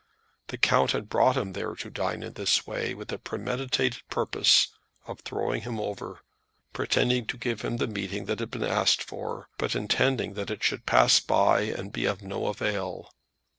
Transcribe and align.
The 0.47 0.57
count 0.57 0.93
had 0.93 1.09
brought 1.09 1.37
him 1.37 1.53
there 1.53 1.75
to 1.75 1.91
dine 1.91 2.23
in 2.23 2.33
this 2.33 2.65
way 2.65 2.95
with 2.95 3.11
a 3.11 3.19
premeditated 3.19 4.01
purpose 4.09 4.69
of 5.05 5.19
throwing 5.19 5.61
him 5.61 5.79
over, 5.79 6.21
pretending 6.73 7.27
to 7.27 7.37
give 7.37 7.61
him 7.61 7.77
the 7.77 7.85
meeting 7.85 8.25
that 8.25 8.39
had 8.39 8.49
been 8.49 8.63
asked 8.63 9.03
for, 9.03 9.47
but 9.59 9.75
intending 9.75 10.33
that 10.33 10.49
it 10.49 10.63
should 10.63 10.87
pass 10.87 11.19
by 11.19 11.61
and 11.65 11.91
be 11.93 12.05
of 12.05 12.23
no 12.23 12.47
avail. 12.47 13.11